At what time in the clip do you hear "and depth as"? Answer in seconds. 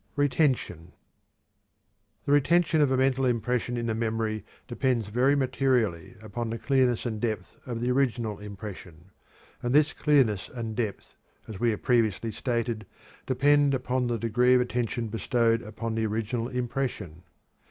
10.51-11.59